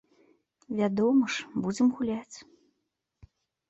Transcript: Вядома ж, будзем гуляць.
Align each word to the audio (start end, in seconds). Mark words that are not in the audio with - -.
Вядома 0.79 1.23
ж, 1.37 1.63
будзем 1.69 1.87
гуляць. 2.01 2.37